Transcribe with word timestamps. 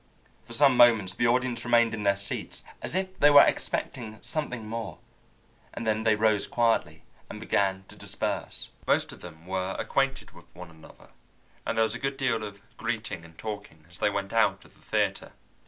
For 0.45 0.53
some 0.53 0.77
moments 0.77 1.13
the 1.13 1.27
audience 1.27 1.63
remained 1.63 1.93
in 1.93 2.01
their 2.01 2.15
seats 2.15 2.63
as 2.81 2.95
if 2.95 3.19
they 3.19 3.29
were 3.29 3.45
expecting 3.45 4.17
something 4.19 4.65
more, 4.67 4.97
and 5.75 5.85
then 5.85 6.01
they 6.01 6.15
rose 6.15 6.47
quietly 6.47 7.03
and 7.29 7.39
began 7.39 7.83
to 7.87 7.95
disperse. 7.95 8.71
Most 8.87 9.11
of 9.11 9.21
them 9.21 9.45
were 9.45 9.75
acquainted 9.77 10.31
with 10.31 10.45
one 10.55 10.71
another, 10.71 11.11
and 11.67 11.77
there 11.77 11.83
was 11.83 11.93
a 11.93 11.99
good 11.99 12.17
deal 12.17 12.43
of 12.43 12.63
greeting 12.77 13.23
and 13.23 13.37
talking 13.37 13.85
as 13.91 13.99
they 13.99 14.09
went 14.09 14.33
out 14.33 14.65
of 14.65 14.73
the 14.73 14.81
theatre. 14.81 15.33